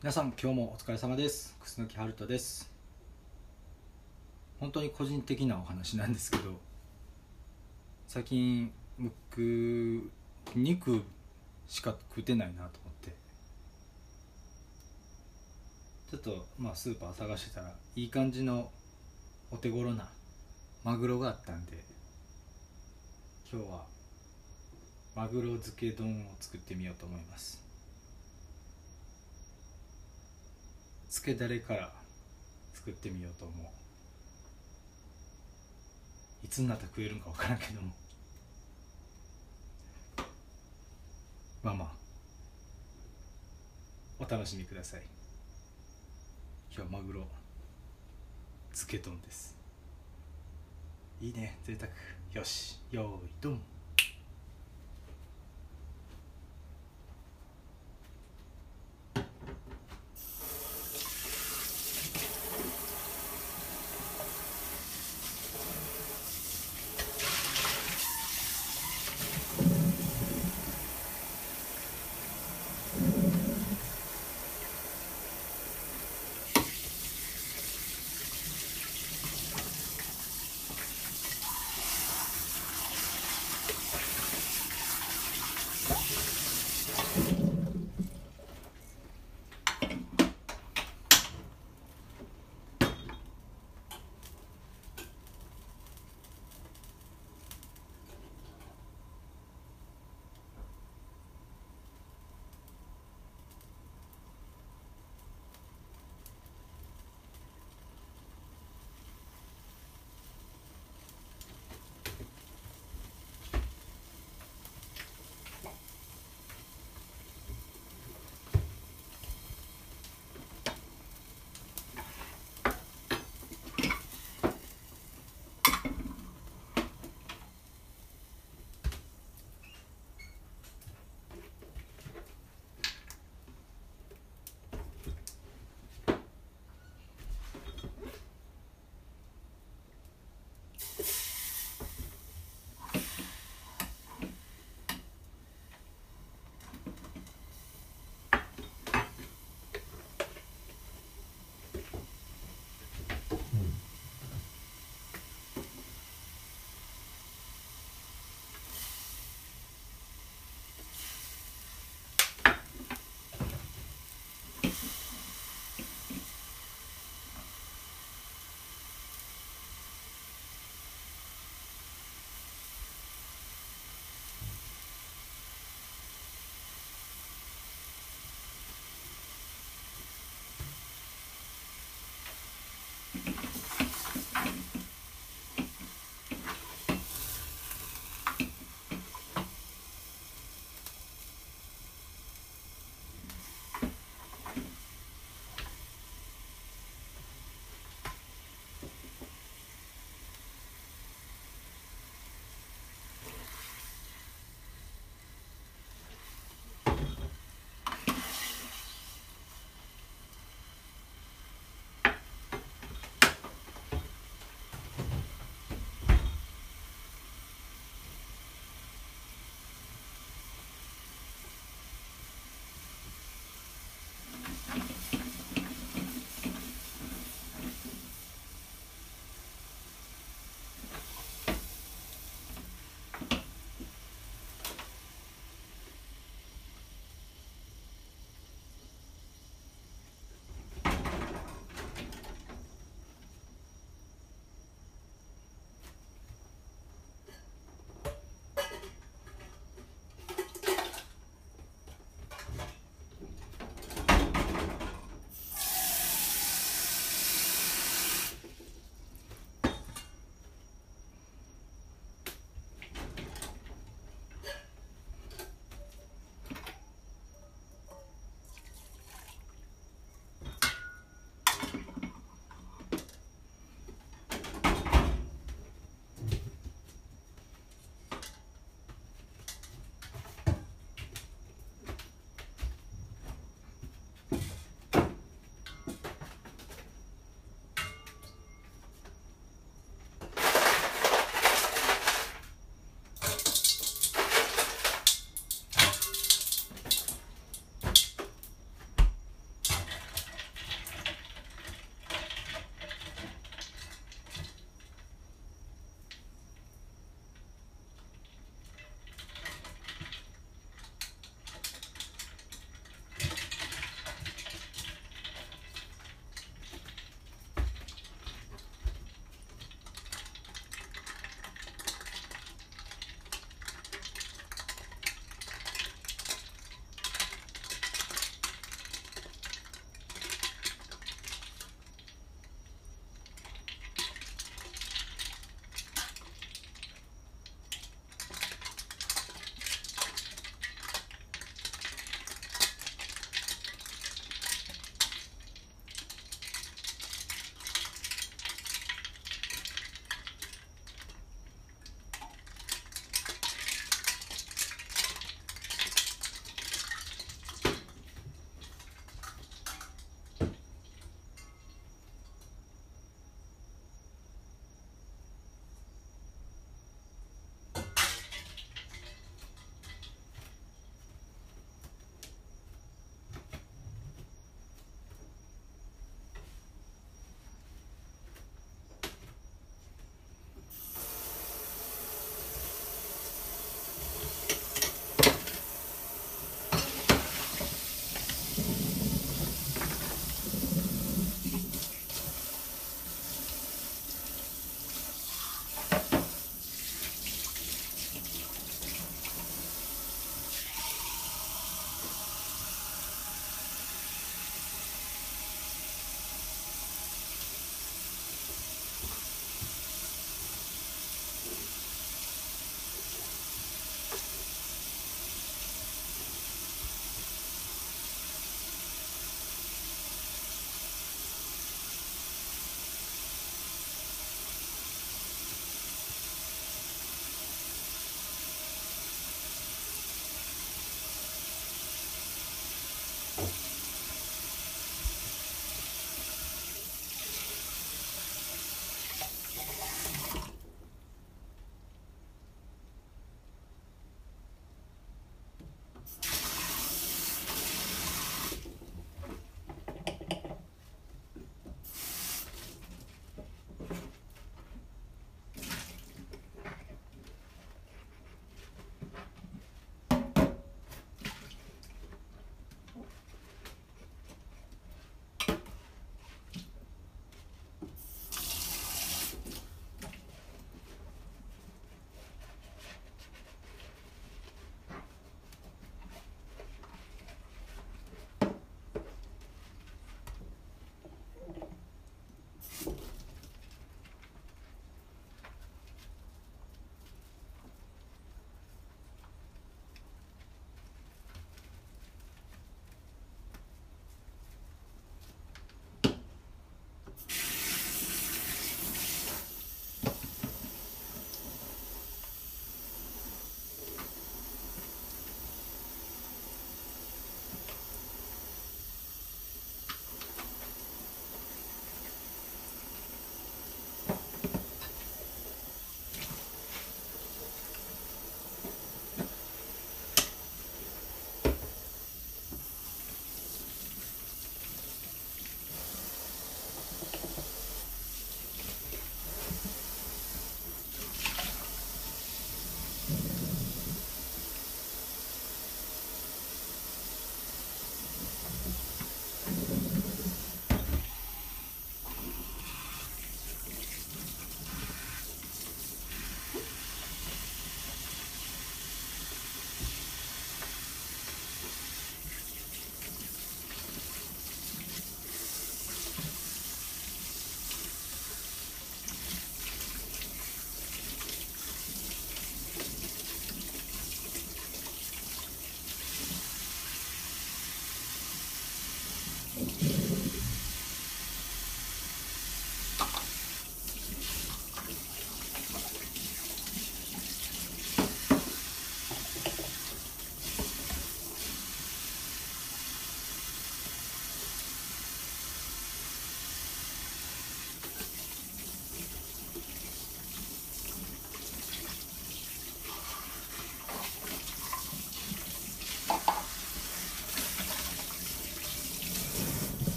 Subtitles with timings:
[0.00, 1.56] 皆さん今日もお疲れ様です。
[1.58, 2.70] 楠木春人です。
[4.60, 6.52] 本当に個人的なお話なんですけど
[8.06, 10.08] 最近僕
[10.54, 11.02] 肉
[11.66, 13.10] しか食ってないなと思って。
[16.12, 18.70] ちょっとまあスーパー探してたらいい感じの
[19.50, 20.08] お手頃な
[20.84, 21.72] マグロがあったんで
[23.52, 23.82] 今日は
[25.16, 27.67] マグロ漬け丼を作ってみようと思います。
[31.08, 31.90] つけだれから
[32.74, 33.66] 作ってみようと思う。
[36.44, 37.92] いつになったら食えるんか分からんけども。
[41.62, 41.88] まあまあ
[44.20, 45.02] お楽しみください。
[46.74, 47.26] 今日はマグロ
[48.72, 49.56] 漬け丼です。
[51.20, 51.90] いいね贅沢。
[52.34, 53.60] よしよーいドン。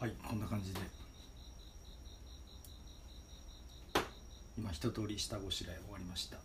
[0.00, 0.80] はいこんな感じで。
[4.56, 6.38] 今一通り下ごしらえ終わりました。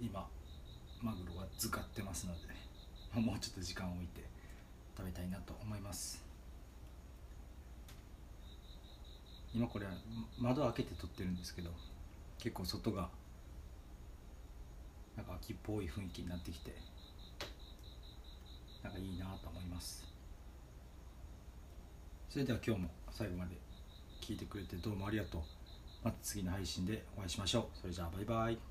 [0.00, 0.26] 今
[1.02, 2.48] マグロが漬かってますので
[3.20, 4.24] もうちょっと時間を置いて
[4.96, 6.24] 食べたいなと思います。
[9.52, 9.86] 今これ
[10.38, 11.70] 窓開けて撮ってるんですけど
[12.38, 13.10] 結構外が
[15.16, 16.74] なんか秋っぽい雰囲気になってきて
[18.82, 20.09] なんかいいなと思います。
[22.30, 23.56] それでは今日も最後まで
[24.20, 25.40] 聞いてくれてどうもありがとう。
[26.04, 27.76] また次の配信でお会いしましょう。
[27.76, 28.69] それじゃあバイバイ。